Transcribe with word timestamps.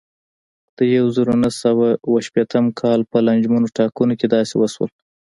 د 0.77 0.79
یوه 0.95 1.09
زرو 1.15 1.33
نهه 1.43 1.53
سوه 1.63 1.87
اوه 2.07 2.19
شپېتم 2.27 2.65
کال 2.81 2.99
په 3.11 3.17
لانجمنو 3.25 3.73
ټاکنو 3.77 4.13
کې 4.19 4.27
داسې 4.35 4.53
وشول. 4.57 4.89